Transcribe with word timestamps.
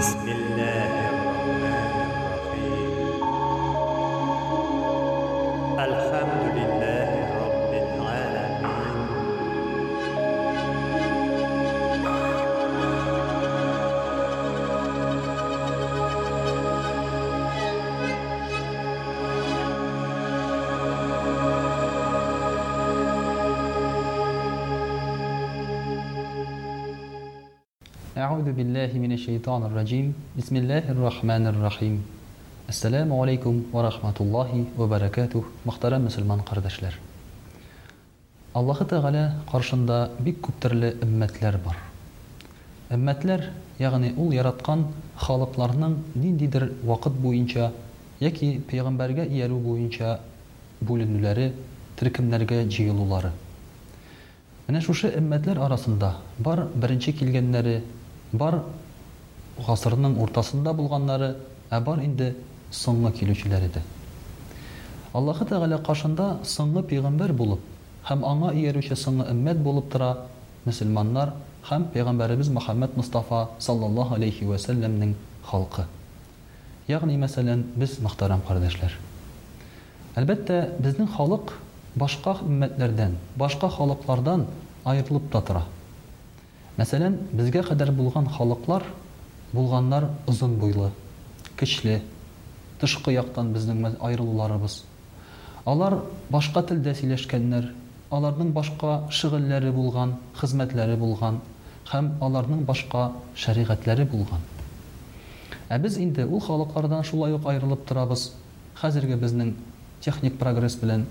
بسم 0.00 0.28
الله 0.28 0.89
Аузу 28.26 28.52
биллахи 28.52 28.98
минеш-şeyтанир-раҗим. 28.98 30.12
Бисмиллахир-рахманир-рахим. 30.36 31.98
Ассаламу 32.68 33.22
алейкум 33.22 33.64
ва 33.72 33.82
рахматуллахи 33.84 34.66
ва 34.76 34.86
баракатух, 34.86 35.44
мәхтерәм 35.64 36.02
мусламан 36.04 36.40
кардаршылар. 36.44 36.94
Аллаһу 38.54 38.84
тәгала 38.86 39.24
каршында 39.50 39.98
бик 40.20 40.40
күп 40.44 40.52
төрле 40.62 40.92
уммәтләр 41.04 41.56
бар. 41.64 41.76
Уммәтләр, 42.90 43.40
ягъни 43.78 44.12
ул 44.16 44.32
яраткан 44.32 44.84
халыкларның 45.16 45.96
ниндидер 46.14 46.72
вакыт 46.84 47.12
буенча 47.14 47.72
яки 48.20 48.60
пәйгамбергә 48.70 49.28
ияру 49.30 49.56
буенча 49.58 50.18
бүленүләре 50.82 51.52
тиркемләргә 51.98 52.64
җыелулары. 52.66 53.30
Менә 54.68 54.82
шушы 54.84 55.12
уммәтләр 55.20 55.62
арасында 55.66 56.14
бар 56.38 56.66
беренче 56.76 57.12
килгәннәре 57.14 57.80
бар 58.38 58.60
гасырның 59.60 60.14
ортасында 60.22 60.72
булганнары, 60.76 61.34
ә 61.70 61.80
бар 61.82 61.98
инде 62.04 62.34
соңгы 62.72 63.10
килүчеләре 63.18 63.68
дә. 63.74 63.82
Аллаһы 65.14 65.46
тағала 65.50 65.80
каршында 65.82 66.36
соңгы 66.46 66.84
пәйгамбер 66.88 67.32
булып 67.34 67.64
һәм 68.06 68.22
аңа 68.26 68.52
иярүче 68.54 68.96
соңгы 68.96 69.26
өммәт 69.32 69.58
булып 69.66 69.88
тора 69.92 70.10
мөселманнар 70.64 71.32
һәм 71.68 71.88
пәйгамбәребез 71.94 72.48
Мөхәммәд 72.54 72.94
Мустафа 72.96 73.48
саллаллаһу 73.58 74.14
алейхи 74.16 74.44
ва 74.44 74.58
сәлләмнең 74.58 75.14
халкы. 75.50 75.84
Ягъни 76.88 77.18
мәсәлән, 77.20 77.66
без 77.76 77.98
мөхтәрәм 78.02 78.40
кардәшләр. 78.48 78.94
Әлбәттә, 80.16 80.78
безнең 80.82 81.10
халык 81.16 81.52
башка 81.94 82.36
өмәтләрдән, 82.46 83.18
башка 83.36 83.68
халыклардан 83.70 84.46
айырылып 84.84 85.28
та 85.32 85.40
тора. 85.42 85.64
Мәсәлән, 86.78 87.14
безгә 87.38 87.62
кадәр 87.66 87.90
булган 87.96 88.28
халыклар, 88.30 88.84
булганнар 89.52 90.06
узын 90.30 90.52
буйлы, 90.62 90.90
кичле, 91.58 91.96
тышкы 92.80 93.12
яктан 93.16 93.50
безнең 93.56 93.82
айрылуларыбыз. 93.98 94.76
Алар 95.68 95.98
башка 96.30 96.62
телдә 96.66 96.94
сөйләшкәннәр, 97.00 97.70
аларның 98.14 98.52
башка 98.56 99.00
шөгыльләре 99.12 99.72
булган, 99.74 100.14
хезмәтләре 100.40 100.96
булган 100.98 101.40
һәм 101.90 102.12
аларның 102.22 102.62
башка 102.68 103.10
шаригатьләре 103.34 104.06
булган. 104.12 104.44
Ә 105.68 105.78
без 105.78 105.98
инде 105.98 106.24
ул 106.26 106.40
халыклардан 106.42 107.02
шулай 107.06 107.34
ук 107.34 107.46
айрылып 107.50 107.82
торабыз. 107.86 108.30
Хәзерге 108.80 109.16
безнең 109.20 109.52
техник 110.02 110.38
прогресс 110.38 110.78
белән, 110.80 111.04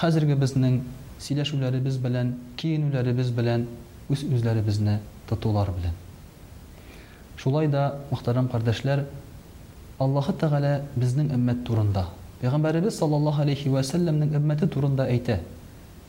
хәзерге 0.00 0.34
безнең 0.36 0.80
сөйләшүләребез 1.22 2.00
белән, 2.02 2.32
киенүләребез 2.60 3.30
белән, 3.36 3.68
үз 4.10 4.22
үзләребезне 4.24 4.98
татулар 5.28 5.68
белән. 5.76 5.96
Шулай 7.36 7.68
да 7.68 7.92
мөхтәрәм 8.10 8.48
кардәшләр, 8.50 9.04
Аллаһы 10.00 10.32
Тәгалә 10.40 10.72
безнең 10.96 11.32
иммәт 11.34 11.64
турында, 11.66 12.06
Пәйгамбәрәбез 12.40 12.96
саллаллаһу 13.00 13.42
алейхи 13.42 13.68
ва 13.68 13.82
сәлләмнең 13.82 14.56
турында 14.70 15.08
әйтә. 15.10 15.40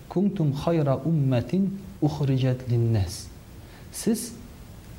Кунтум 0.07 0.53
хайра 0.53 0.95
умматин 1.05 1.79
ухриҗат 2.01 2.67
линнес. 2.69 3.27
сез 3.93 4.33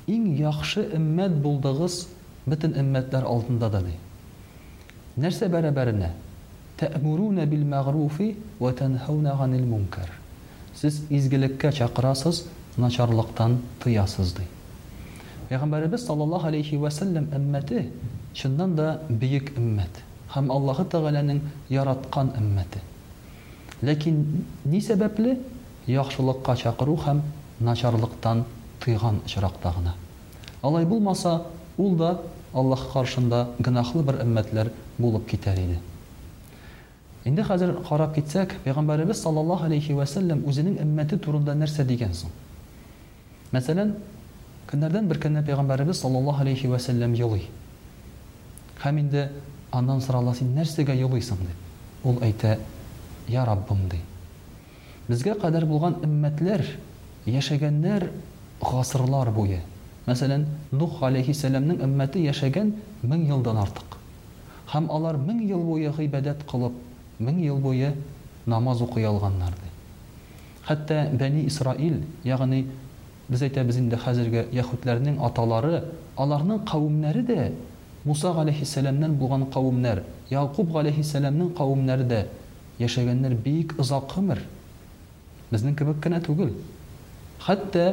иң 0.09 0.37
яхшы 0.41 0.91
иммәт 0.95 1.33
булдыгыз 1.43 2.09
бүтән 2.47 2.75
иммәтләр 2.79 3.25
алдында 3.25 3.71
да 3.71 3.81
ди. 3.83 3.95
Нәрсә 5.17 5.49
бәрабәренә? 5.49 6.11
Тәмуруна 6.77 7.47
билмагруфи 7.47 8.37
ва 8.59 8.73
танхауна 8.73 9.33
ғанил 9.39 9.65
мункар. 9.67 10.11
сез 10.75 11.03
изгилеккә 11.11 11.73
чакырасыз, 11.73 12.47
начарлыктан 12.81 13.59
тыясыз 13.85 14.33
ди. 14.37 14.43
Пайгамбарыбыз 15.49 16.05
саллаллаху 16.07 16.47
алейхи 16.49 16.75
ва 16.77 16.91
саллям 16.91 17.27
иммәте 17.37 17.91
чыннан 18.33 18.75
да 18.75 19.01
бийек 19.09 19.57
иммәт. 19.59 19.91
Хәм 20.33 20.49
Аллаһы 20.51 20.85
Тагаланың 20.85 21.41
яраткан 21.69 22.31
иммәте. 22.39 22.81
Ләкин 23.83 24.21
ни 24.65 24.79
сәбәпле 24.81 25.39
яхшылыкка 25.87 26.57
чакыру 26.57 26.95
һәм 27.07 27.23
начарлыктан 27.61 28.45
тыйган 28.81 29.21
очракта 29.25 29.73
гына. 29.77 29.95
Алай 30.63 30.85
булмаса, 30.85 31.43
ул 31.79 31.97
да 31.97 32.21
Аллаһ 32.53 32.93
каршында 32.93 33.49
гынахлы 33.59 34.03
бер 34.03 34.19
иммәтләр 34.25 34.71
булып 34.99 35.27
китәр 35.29 35.59
иде. 35.59 35.79
Инде 37.25 37.43
хәзер 37.43 37.75
карап 37.89 38.15
китсәк, 38.15 38.55
Пайгамбарыбыз 38.65 39.15
саллаллаху 39.23 39.65
алейхи 39.65 39.93
ва 39.93 40.07
саллям 40.07 40.45
үзенең 40.47 40.81
иммәте 40.83 41.19
турында 41.19 41.55
нәрсә 41.55 41.85
дигән 41.85 42.15
соң? 42.15 42.31
Мәсәлән, 43.51 43.95
көннәрдән 44.71 45.09
бер 45.11 45.19
көнне 45.23 45.41
пәйгамбәрбез 45.47 45.99
саллаллаһу 46.05 46.43
алейхи 46.45 46.69
ва 46.71 46.79
сәлләм 46.81 47.17
йылый. 47.19 47.47
Һәм 48.85 48.99
инде 49.03 49.25
аннан 49.75 50.01
сорала 50.03 50.35
син 50.39 50.53
нәрсәгә 50.55 50.95
йылыйсың 50.95 51.39
дип. 51.41 51.57
Ул 52.05 52.21
әйтә: 52.23 52.59
"Я 53.29 53.45
Раббым" 53.45 53.89
ди. 53.91 53.97
Безгә 55.09 55.35
кадәр 55.35 55.65
булган 55.67 55.97
иммәтләр, 56.07 56.63
яшәгәннәр 57.27 58.11
гасырлар 58.63 59.31
буе. 59.31 59.61
Мәсәлән, 60.07 60.45
Нух 60.73 61.03
алейхи 61.03 61.33
сәлләмнең 61.35 61.83
иммәте 61.85 62.19
яшәгән 62.23 62.71
1000 63.03 63.29
елдан 63.33 63.57
артык. 63.57 63.97
Һәм 64.73 64.87
алар 64.91 65.17
1000 65.17 65.43
ел 65.49 65.61
буе 65.63 65.91
гыйбадат 65.91 66.45
кылып, 66.47 66.73
1000 67.19 67.39
ел 67.45 67.57
буе 67.59 67.95
намаз 68.47 68.81
укый 68.81 69.05
алганнар 69.07 69.51
ди. 69.51 69.69
Хәтта 70.69 71.11
Бәни 71.13 71.47
Исраил, 71.47 71.97
ягъни 72.25 72.67
Без 73.31 73.43
әйтәбез 73.47 73.77
инде 73.79 73.99
хәзерге 74.03 74.41
яһудләрнең 74.59 75.19
аталары, 75.27 75.77
аларның 76.23 76.57
кавымнары 76.71 77.21
да 77.27 77.45
Муса 78.11 78.33
галәйхиссәламнән 78.39 79.15
булган 79.21 79.45
кавымнар, 79.57 80.01
Якуб 80.33 80.71
галәйхиссәламнең 80.77 81.53
кавымнары 81.61 82.07
да 82.13 82.21
яшәгәннәр 82.81 83.35
бик 83.45 83.75
озак 83.85 84.09
гомер. 84.15 84.41
Безнең 85.53 85.77
кебек 85.83 86.01
кенә 86.07 86.19
түгел. 86.25 86.51
Хәтта 87.45 87.85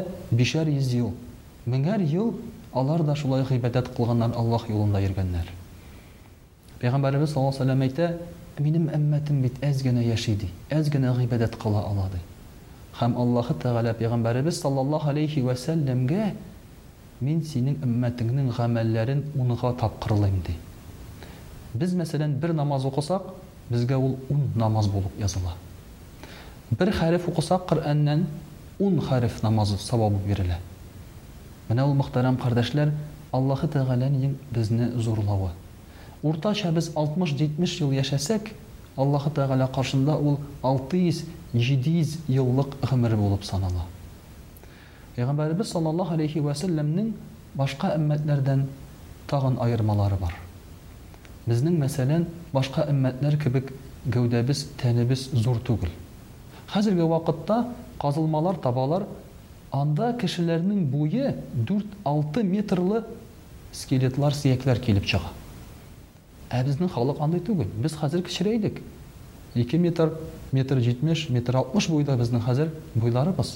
бишәр 0.41 0.71
йыл, 0.73 1.11
меңәр 1.73 2.07
йыл 2.07 2.31
алар 2.73 3.03
да 3.09 3.15
шулай 3.15 3.45
гыйбадат 3.49 3.91
кылганнар 3.97 4.31
Аллаһ 4.39 4.65
юлында 4.71 5.01
йөргәннәр. 5.03 5.51
Пәйгамбәрбез 6.81 7.33
саллаллаһу 7.33 7.59
алейһи 7.59 7.59
ва 7.59 7.65
сәлләм 7.65 7.83
әйтә: 7.89 8.17
"Минем 8.69 8.87
әмәтем 8.97 9.41
бит 9.45 9.53
әз 9.69 9.83
генә 9.89 10.01
яшиди, 10.07 10.49
әз 10.79 10.89
генә 10.95 11.13
гыйбадат 11.19 11.59
кыла 11.65 11.83
алады." 11.91 12.21
һәм 12.97 13.13
Аллаһы 13.21 13.53
Тәгалә 13.61 13.91
Пәйгамбәребез 13.97 14.57
саллаллаһу 14.63 15.09
алейхи 15.11 15.41
ва 15.45 15.53
сәлләмгә 15.53 16.31
мин 17.21 17.43
синең 17.45 17.75
өмәтеңнең 17.85 18.47
гамәлләрен 18.57 19.21
унга 19.37 19.73
тапкырлыйм 19.81 20.39
ди. 20.47 20.55
Без 21.77 21.93
мәсәлән 21.93 22.35
бер 22.41 22.53
намаз 22.57 22.85
укысак, 22.89 23.27
безгә 23.69 23.97
ул 23.97 24.15
10 24.31 24.55
намаз 24.57 24.87
булып 24.87 25.19
языла. 25.21 25.53
Бер 26.71 26.89
хәреф 26.91 27.27
укысак 27.29 27.67
Коръаннан 27.69 28.25
10 28.79 28.99
хәреф 29.01 29.43
намазы 29.43 29.77
савабы 29.77 30.17
бирелә. 30.27 30.57
Менә 31.69 31.85
ул 31.85 31.93
мөхтәрәм 31.93 32.37
кардәшләр, 32.41 32.91
Аллаһы 33.31 33.67
Тәгаләнең 33.67 34.33
безне 34.51 34.89
зурлавы. 34.95 35.49
Уртача 36.23 36.71
без 36.71 36.89
60-70 36.95 37.79
ел 37.81 37.91
яшәсәк, 37.91 38.49
Аллаһы 39.03 39.29
Тәгалә 39.37 39.65
каршында 39.73 40.13
ул 40.29 40.37
600-700 40.63 42.15
еллык 42.35 42.71
гомер 42.89 43.13
булып 43.19 43.43
санала. 43.45 43.83
Пәйгамбәрбез 45.17 45.69
саллаллаһу 45.75 46.15
алейхи 46.15 46.41
ва 46.41 46.55
саллямның 46.57 47.11
башка 47.59 47.91
имметләрдән 47.99 48.63
тагын 49.29 49.59
айырмалары 49.67 50.17
бар. 50.23 50.33
Безнең 51.47 51.77
мәсәлән, 51.83 52.25
башка 52.57 52.87
имметләр 52.89 53.37
кебек 53.43 53.69
гәүдәбез, 54.15 54.65
тәнебез 54.81 55.27
зур 55.45 55.61
түгел. 55.69 55.93
Хәзерге 56.73 57.03
вакытта 57.13 57.61
казылмалар 58.01 58.55
табалар, 58.65 59.05
анда 59.71 60.15
кешеләрнең 60.21 60.87
буе 60.95 61.35
4-6 61.69 62.43
метрлы 62.49 63.03
скелетлар 63.77 64.33
сыяклар 64.33 64.79
килеп 64.87 65.05
чыга. 65.05 65.29
ә 66.49 66.61
біздің 66.63 66.87
халық 66.93 67.19
андай 67.21 67.41
түгіл 67.43 67.67
біз 67.83 67.93
қазір 67.99 68.21
кішірейдік 68.23 68.79
екі 69.57 69.77
метр 69.81 70.11
метр 70.55 70.79
жетмеш 70.83 71.25
метр 71.33 71.57
алпыс 71.59 71.89
бойда 71.91 72.15
біздің 72.19 72.43
қазір 72.45 72.69
бойларымыз 72.95 73.55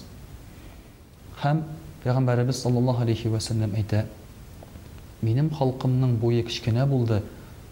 һәм 1.43 1.63
пайғамбарымыз 2.03 2.59
саллаллаху 2.65 3.03
алейхи 3.05 3.31
уассалам 3.31 3.75
айтты 3.79 4.03
менің 5.21 5.51
халқымның 5.55 6.17
бойы 6.21 6.43
кішкене 6.47 6.83
болды 6.89 7.21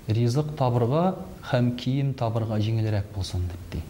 ризық 0.10 0.54
табырға 0.58 1.04
һәм 1.52 1.74
киім 1.78 2.14
табырға 2.18 2.62
жеңілірек 2.64 3.12
болсын 3.16 3.44
депті 3.52 3.84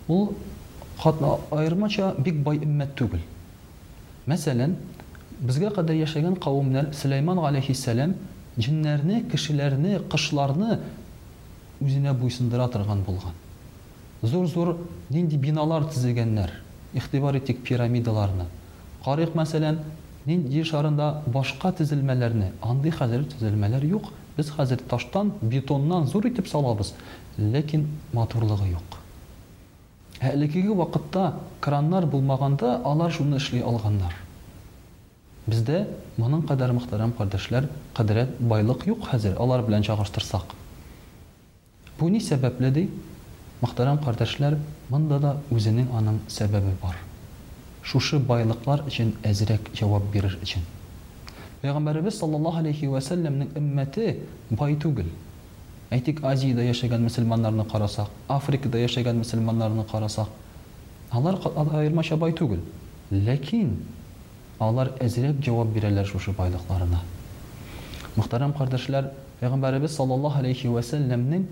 ол 0.08 1.40
айырмача 1.56 2.14
бик 2.24 2.38
бай 2.46 2.62
үммәт 2.62 2.94
түгіл 2.96 3.26
мәсәлән 4.26 4.78
бізге 5.44 5.68
қадар 5.76 5.96
яшаған 6.00 6.38
қауымдар 6.40 6.86
сүлейман 6.96 7.42
алейхисалам 7.44 8.14
жіннәрні 8.56 9.18
кішілерні 9.30 9.98
қышларны 10.10 10.78
өзіне 11.84 12.14
буйсындыра 12.16 12.70
тұрған 12.72 13.02
болған 13.04 13.36
зор 14.24 14.46
зор 14.48 14.70
нендей 15.12 15.36
биналар 15.38 15.84
тізілгеннәр 15.92 16.54
ихтибар 16.96 17.36
етейік 17.36 17.60
пирамидаларына 17.68 18.46
қарайық 19.04 19.36
мәселен 19.36 19.82
жер 20.26 20.66
шарында 20.72 21.10
башқа 21.26 21.74
тізілмелеріне 21.82 22.52
андый 22.62 22.96
қазір 22.96 23.28
түзілмелер 23.36 23.84
жоқ 23.92 24.08
біз 24.38 24.54
қазір 24.56 24.86
таштан 24.88 25.34
бетоннан 25.42 26.06
зор 26.08 26.24
етіп 26.30 26.48
салабыз 26.48 26.94
ләкин 27.36 27.84
матурлығы 28.16 28.72
жоқ 28.72 29.00
әлігігі 30.32 30.72
уақытта 30.78 31.32
краннар 31.60 32.08
болмағанда 32.08 32.78
алар 32.88 33.12
шуны 33.12 33.36
ішлей 33.36 33.60
алғандар 33.60 34.16
Бездә 35.46 35.78
моның 36.18 36.40
кадәр 36.48 36.72
мөхтарам 36.74 37.12
кардаршылар, 37.14 37.68
кадәрәт, 37.94 38.32
байлык 38.50 38.80
юк 38.90 39.04
хәзер. 39.06 39.36
Алар 39.44 39.60
белән 39.62 39.84
чагыштырсак. 39.86 40.56
Бу 42.00 42.08
ни 42.10 42.18
өчен 42.18 42.32
сәбәпле 42.32 42.72
ди? 42.74 42.82
Мөхтарам 43.60 44.00
кардаршылар, 44.02 44.56
монда 44.90 45.20
да 45.22 45.30
үзеннең 45.54 45.92
аның 46.00 46.18
сәбәбе 46.34 46.72
бар. 46.82 46.98
Шушы 47.86 48.18
байлыклар 48.18 48.82
өчен 48.90 49.12
әзерәк 49.30 49.70
җавап 49.78 50.08
бир 50.16 50.26
өчен. 50.42 50.66
Пәйгамбәрбез 51.62 52.18
саллаллаһу 52.18 52.64
алейхи 52.64 52.88
ва 52.90 52.98
салламның 53.06 53.54
умматы 53.62 54.16
байтугөл. 54.50 55.12
Әйтик 55.94 56.24
Азиядә 56.26 56.64
яшәгән 56.66 57.06
мусламанларны 57.06 57.64
карасак, 57.70 58.10
Африкада 58.26 58.82
яшәгән 58.82 59.22
мусламанларны 59.22 59.86
карасак, 59.92 60.26
алар 61.14 61.38
Ләкин 63.08 63.68
Алар 64.64 64.88
әзерәк 65.04 65.42
җавап 65.44 65.68
бирәләр 65.76 66.06
шушы 66.08 66.32
байлыкларына. 66.36 67.02
Мөхтәрәм 68.16 68.54
кардәшләр, 68.56 69.10
Пәйгамбәрбез 69.40 69.92
саллаллаһу 69.98 70.38
алейхи 70.40 70.70
ва 70.72 70.80
саллямның 70.80 71.42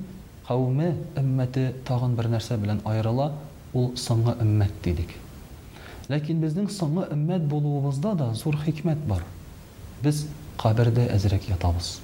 каумы 0.47 0.87
иммәте 1.21 1.75
тагын 1.85 2.15
бер 2.17 2.31
нәрсә 2.33 2.57
белән 2.63 2.81
аерыла, 2.89 3.27
ул 3.77 3.91
соңгы 4.01 4.39
иммәт 4.41 4.73
дидек. 4.87 5.13
Ләкин 6.09 6.41
безнең 6.41 6.71
соңгы 6.73 7.05
иммәт 7.13 7.45
булуыбызда 7.49 8.15
да 8.15 8.31
зур 8.35 8.57
хикмәт 8.65 9.05
бар. 9.09 9.21
Без 10.03 10.25
кабердә 10.61 11.05
әзерәк 11.13 11.45
ятабыз. 11.51 11.99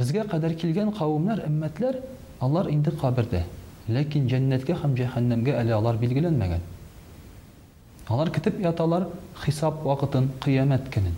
Безгә 0.00 0.24
кадәр 0.30 0.56
килгән 0.58 0.90
каумнар, 0.98 1.44
иммәтләр 1.46 2.02
алар 2.42 2.66
инде 2.74 2.90
кабердә, 2.90 3.44
ләкин 3.88 4.26
дәннәткә 4.30 4.80
һәм 4.82 4.98
җәһәннәмгә 4.98 5.60
әле 5.62 5.72
алар 5.78 5.96
билгеләнмәгән. 6.02 6.71
Алар 8.12 8.28
китеп 8.30 8.58
яталар 8.60 9.06
хисап 9.44 9.78
вакытын 9.88 10.26
қиямат 10.44 10.90
көнен. 10.92 11.14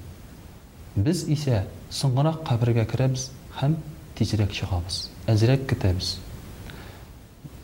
Без 0.96 1.24
исе 1.34 1.64
соңгыра 1.90 2.30
қабрга 2.46 2.84
кирабыз 2.86 3.24
һәм 3.58 3.74
тизрәк 4.18 4.52
чыгабыз. 4.54 5.00
Әзрәк 5.32 5.64
китабыз. 5.72 6.12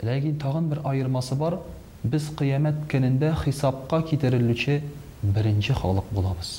Ләкин 0.02 0.38
тагын 0.42 0.66
бер 0.72 0.80
айырмасы 0.82 1.36
бар. 1.38 1.60
Без 2.02 2.26
қиямат 2.40 2.82
көнендә 2.90 3.30
хисапка 3.44 4.00
китерелүче 4.10 4.80
беренче 5.22 5.74
халык 5.78 6.10
булабыз. 6.10 6.50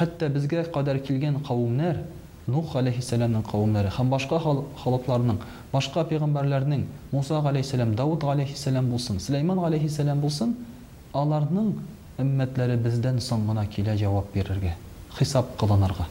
Хәтта 0.00 0.28
безгә 0.34 0.64
кадәр 0.74 0.98
килгән 1.06 1.38
кавымнар, 1.46 2.02
Нух 2.50 2.72
алейхиссаламның 2.74 3.44
кавымнары 3.46 3.90
һәм 3.94 4.08
башка 4.10 4.40
халыкларның, 4.40 5.36
башка 5.70 6.02
пәйгамбәрләрнең, 6.10 6.82
Муса 7.12 7.36
алейхиссалам, 7.46 7.92
Дауд 7.94 8.24
алейхиссалам 8.24 8.88
булсын, 8.90 9.20
Сулейман 9.20 9.58
алейхиссалам 9.68 10.20
булсын, 10.24 10.54
Аларның 11.18 11.70
өммәтләре 12.22 12.76
бездән 12.84 13.16
соң 13.26 13.46
гына 13.50 13.64
килә 13.74 13.94
җавап 13.98 14.28
бирергә, 14.34 14.76
хисап 15.16 15.48
кылынырга. 15.58 16.04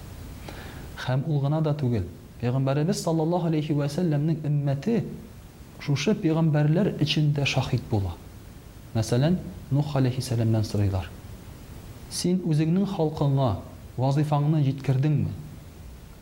Хәм 0.99 1.21
ул 1.31 1.37
гына 1.39 1.61
да 1.63 1.71
түгел. 1.79 2.03
Пәйгамбәрәбез 2.41 2.99
саллаллаһу 3.05 3.47
алейхи 3.47 3.71
ва 3.77 3.87
саллямның 3.91 4.41
өммәте 4.47 5.05
шушы 5.79 6.17
пәйгамбәрләр 6.19 6.91
ичендә 6.99 7.45
шахид 7.47 7.85
була. 7.89 8.13
Мәсәлән, 8.95 9.37
Нух 9.71 9.95
алейхи 9.95 10.21
сорыйлар. 10.25 11.07
Син 12.11 12.41
үзеңнең 12.45 12.87
халкыңа 12.97 13.49
вазифаңны 13.97 14.63
җиткердиңме? 14.65 15.31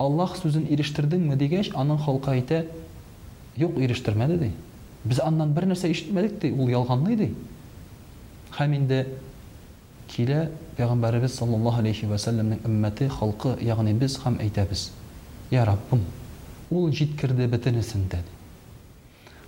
Аллаһ 0.03 0.35
сүзен 0.37 0.67
ирештердиңме 0.69 1.35
дигәч, 1.39 1.71
аның 1.73 1.97
халкы 2.03 2.31
әйтә: 2.33 2.65
"Юк, 3.55 3.77
ирештермәде" 3.79 4.37
ди. 4.41 4.51
Без 5.05 5.19
аннан 5.23 5.53
бер 5.55 5.65
нәрсә 5.65 5.87
ишетмәдек 5.91 6.39
ди, 6.41 6.51
ул 6.51 6.67
ялганлы 6.69 7.13
иде 7.15 7.31
һәм 8.57 8.71
инде 8.75 8.97
килә 10.09 10.37
пәйғәмбәребез 10.77 11.33
саллаллаһу 11.37 11.81
алейхи 11.83 12.07
вәсәлләмнең 12.09 12.61
өммәте 12.69 13.07
халҡы 13.17 13.51
яғни 13.67 13.91
біз 14.01 14.15
һәм 14.23 14.39
әйтәбез 14.45 14.87
йә 15.53 15.65
раббым 15.67 16.01
ул 16.73 16.87
житкерҙе 16.99 17.45
бөтөнесен 17.51 18.07
дә 18.13 18.21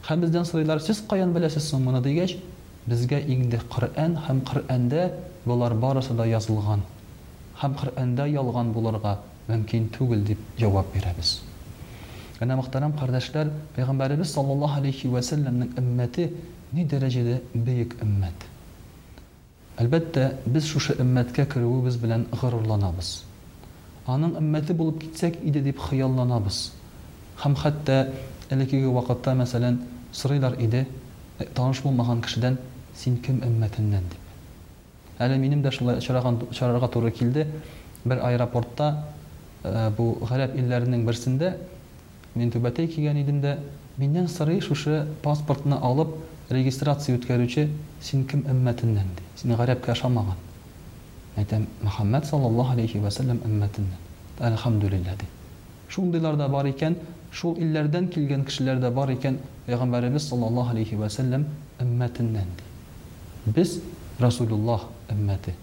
һәм 0.10 0.22
бездән 0.28 0.46
сорайлар 0.50 0.82
сез 0.86 1.02
ҡайҙан 1.10 1.34
беләсез 1.34 1.72
соң 1.72 1.82
моны 1.88 2.04
дигәч 2.06 2.36
безгә 2.92 3.22
инде 3.38 3.62
ҡөрән 3.76 4.18
һәм 4.28 4.44
ҡөрәндә 4.52 5.08
болар 5.48 5.74
барысы 5.86 6.14
да 6.20 6.28
язылған 6.30 6.86
һәм 7.64 7.80
ҡөрәндә 7.82 8.30
ялған 8.34 8.70
булырға 8.78 9.16
мөмкин 9.50 9.90
түгел 9.98 10.22
дип 10.32 10.62
яуап 10.62 10.94
бирәбез 10.94 11.34
ғана 12.40 12.60
мөхтәрәм 12.62 12.94
ҡәрҙәштәр 13.02 13.50
пәйғәмбәребез 13.78 14.38
саллаллаһу 14.38 14.82
алейхи 14.84 15.10
вәсәлләмнең 15.18 15.74
өммәте 15.82 16.30
ни 16.72 18.32
әлбәттә 19.80 20.24
біз 20.52 20.66
шушы 20.68 20.96
өммәткә 21.00 21.46
керүебез 21.54 21.96
белән 22.02 22.26
горурланабыз 22.36 23.14
аның 24.12 24.34
өммәте 24.42 24.76
булып 24.76 24.98
китсәк 25.06 25.38
иде 25.48 25.62
дип 25.68 25.80
хыялланабыз 25.86 26.58
һәм 27.46 27.56
хәтта 27.62 27.96
элеккеге 28.52 28.92
вакытта 28.96 29.36
мәсәлән 29.40 29.78
сорыйлар 30.22 30.58
иде 30.66 30.82
таныш 31.60 31.80
булмаган 31.86 32.24
кешедән 32.26 32.58
син 33.00 33.18
кем 33.28 33.40
өммәтеннән 33.48 34.10
дип 34.12 35.22
әле 35.28 35.38
минем 35.40 35.62
дә 35.64 35.72
шулай 35.72 36.02
чарарга 36.04 36.88
туры 36.98 37.12
килде 37.16 37.48
бер 38.04 38.20
аэропортта 38.32 38.90
бу 39.96 40.12
ғәрәп 40.32 40.60
илләренең 40.60 41.06
берсендә 41.08 41.54
мин 42.36 42.52
түбәтәй 42.52 42.92
килгән 42.98 43.22
идем 43.24 43.40
дә 43.44 43.56
миннән 44.00 44.28
сорый 44.30 44.60
шушы 44.62 45.06
паспортны 45.24 45.80
алып 45.92 46.16
регистрация 46.56 47.14
үткәрүче 47.20 47.64
син 48.06 48.22
кем 48.30 48.40
өмәтеннән 48.54 49.10
ди 49.18 49.26
син 49.38 49.52
гарәпкә 49.60 49.92
ашамаган 49.94 50.40
Айтам 51.42 51.68
мөхәммәд 51.86 52.26
саллаллаху 52.26 52.72
алейхи 52.74 52.98
вәсәлләм 53.04 53.44
өмәтеннән 53.50 54.48
әлхәмдүлилләһ 54.50 55.20
ди 55.20 55.28
шундыйлар 55.94 56.40
да 56.42 56.48
бар 56.50 56.72
икән 56.72 56.96
шул 57.32 57.54
илләрдән 57.62 58.08
килгән 58.16 58.48
кешеләр 58.50 58.82
бар 58.96 59.14
икән 59.14 59.38
пәйғәмбәребез 59.68 60.26
саллаллаху 60.32 60.74
алейхи 60.74 60.98
вәсәлләм 61.04 61.46
өмәтеннән 61.86 62.50
ди 63.46 63.54
без 63.60 63.76
расулуллах 64.20 64.88
өммәте 65.14 65.54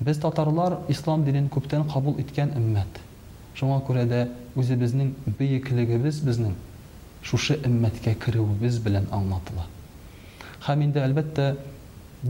без 0.00 0.22
татарлар 0.22 0.78
ислам 0.94 1.24
динен 1.26 1.48
күптән 1.50 1.88
кабул 1.92 2.20
иткән 2.22 2.54
өммәт 2.62 3.00
шуңа 3.58 3.80
күрә 3.88 4.06
дә 4.14 4.22
үзебезнең 4.54 5.10
бөеклегебез 5.38 6.20
безнең 6.26 6.54
шушы 7.22 7.58
өммәткә 7.66 8.14
керүебез 8.24 8.78
белән 8.84 9.06
аңлатыла 9.12 9.66
һәм 10.64 10.82
инде 10.86 11.00
әлбәттә 11.04 11.46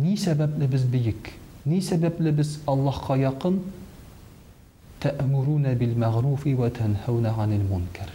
ни 0.05 0.17
сәбәпле 0.19 0.67
без 0.73 0.85
бийек 0.95 1.29
ни 1.73 1.77
сәбәпле 1.89 2.33
без 2.39 2.49
аллаһка 2.73 3.15
якын 3.21 3.61
тәмуруна 5.05 5.75
бил 5.83 5.93
мағруфи 6.03 6.55
ва 6.59 6.71
тәнхәуна 6.79 7.35
анил 7.45 7.63
мункар 7.69 8.11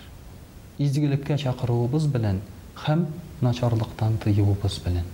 изгелеккә 0.87 1.37
чакыруыбыз 1.45 2.09
белән 2.17 2.41
һәм 2.85 3.05
начарлыктан 3.47 4.17
тыюыбыз 4.25 4.81
белән 4.87 5.07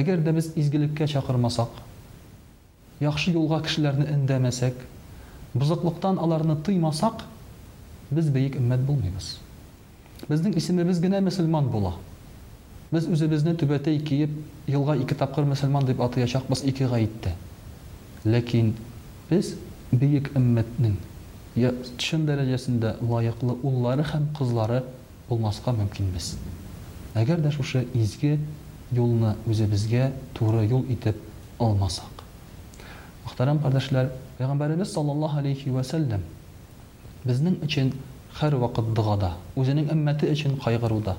әгәр 0.00 0.22
дә 0.26 0.32
без 0.38 0.48
изгелеккә 0.56 1.10
чакырмасак 1.14 1.84
яхшы 3.04 3.36
юлга 3.36 3.60
кешеләрне 3.68 4.08
өндәмәсәк 4.14 4.80
бузыклыктан 5.54 6.16
аларны 6.24 6.56
тыймасак 6.66 7.26
без 8.10 8.32
бийек 8.34 8.56
өммәт 8.56 8.88
булмыйбыз 8.88 9.32
безнең 10.32 10.56
исемебез 10.62 11.04
генә 11.04 11.20
мөселман 11.28 11.68
була 11.76 11.94
Без 12.94 13.08
үзебезне 13.10 13.54
безне 13.54 13.54
төбәтә 13.58 13.92
киеп, 14.06 14.30
елга 14.70 14.94
ике 14.94 15.16
тапкыр 15.18 15.42
мөселман 15.50 15.86
дип 15.88 15.98
атыячак 16.04 16.44
бас 16.46 16.60
ике 16.62 16.86
гаитте. 16.86 17.32
Ләкин 18.24 18.68
без 19.30 19.48
бик 19.90 20.28
әмметнең 20.38 20.92
я 21.58 21.72
чын 21.98 22.26
дәрәҗәсендә 22.28 22.92
лайыклы 23.08 23.56
уллары 23.66 24.04
һәм 24.12 24.28
кызлары 24.38 24.78
булмаска 25.28 25.74
мөмкин 25.74 26.12
без. 26.14 26.28
Әгәр 27.18 27.42
дә 27.42 27.50
шушы 27.56 27.82
изге 28.04 28.38
юлны 28.94 29.34
үзебезгә 29.50 30.12
туры 30.38 30.62
юл 30.70 30.86
итеп 30.94 31.18
алмасак. 31.58 32.22
Мөхтәрәм 33.26 33.58
кардәшләр, 33.66 34.12
Пәйгамбәрәбез 34.38 34.94
саллаллаһу 34.94 35.42
алейхи 35.42 35.74
ва 35.74 35.82
саллям 35.82 36.22
безнең 37.26 37.58
өчен 37.66 37.90
һәр 38.38 38.60
вакыт 38.62 38.94
дигада, 38.94 39.34
үзенең 39.58 39.90
әммете 39.96 40.30
өчен 40.30 40.58
кайгыруда, 40.62 41.16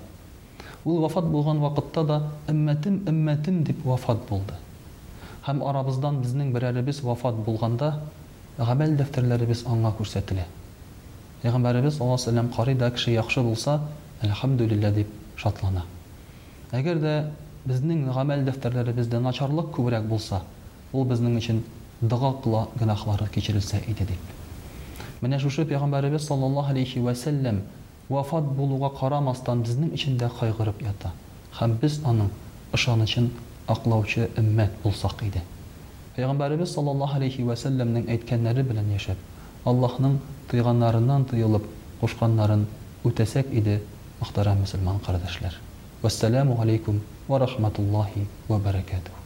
Ул 0.85 0.99
вафат 1.01 1.25
булган 1.33 1.59
вакытта 1.61 2.01
да 2.09 2.15
имметим 2.53 2.97
имметим 3.11 3.55
дип 3.69 3.79
вафат 3.91 4.17
булды. 4.31 4.53
һәм 5.47 5.63
арабыздан 5.69 6.19
безнең 6.25 6.51
берәрбез 6.57 6.99
вафат 7.07 7.35
булганда 7.47 7.87
гамәл 8.59 8.93
дәфтәрләре 8.99 9.45
без 9.51 9.63
аңа 9.75 9.91
күрсәтелә. 10.01 10.43
Пайгамбарыбыз 11.41 11.97
аллаһу 12.01 12.17
саллам 12.25 12.51
карый 12.57 12.75
да 12.83 12.91
кеше 12.91 13.11
яхшы 13.15 13.41
булса, 13.47 13.79
алхамдулиллаһ 14.27 14.93
дип 14.99 15.07
шатлана. 15.45 15.83
Әгәр 16.81 16.99
дә 17.07 17.15
безнең 17.71 18.05
гамәл 18.13 18.45
дәфтәрләре 18.51 19.19
начарлык 19.25 19.73
күбрәк 19.79 20.05
булса, 20.13 20.41
ул 20.93 21.05
безнең 21.13 21.37
өчен 21.41 21.63
дога 22.01 22.31
кыла 22.43 22.67
гынахлары 22.83 23.29
кечерелсә 23.37 23.81
иде 23.87 24.05
дип. 24.05 24.21
Менә 25.21 25.39
шушы 25.47 25.65
пайгамбарыбыз 25.65 26.25
саллаллаһу 26.29 26.71
алейхи 26.75 26.99
ва 26.99 27.15
саллам 27.15 27.61
вафат 28.13 28.45
булуга 28.57 28.89
карамастан 28.99 29.61
бизнинг 29.65 29.93
ичимизда 29.95 30.27
қойғириб 30.39 30.81
ята. 30.85 31.11
Ҳам 31.59 31.71
биз 31.81 32.01
ани 32.05 32.23
ушгани 32.73 33.03
учун 33.03 33.31
ақловчи 33.67 34.39
уммат 34.39 34.71
бўлсақ 34.83 35.23
иди. 35.27 35.41
Пайғамбаримиз 36.15 36.77
алейхи 36.79 37.05
алайҳи 37.15 37.43
ва 37.43 37.55
салламнинг 37.55 38.09
айтганлари 38.09 38.63
билан 38.63 38.91
яшаб, 38.93 39.17
Аллоҳнинг 39.65 40.21
тўйганларидан 40.49 41.25
тўйлиб, 41.25 41.63
қошқанларини 42.01 42.65
ўтасек 43.05 43.47
иди, 43.51 43.79
муҳтарам 44.21 44.57
мусулмон 44.59 44.99
қадардашлар. 45.05 45.53
Ва 46.03 46.07
ассалому 46.07 46.55
ва 47.29 47.39
раҳматуллоҳи 47.39 48.27
ва 48.49 48.59
баракатуҳ. 48.59 49.24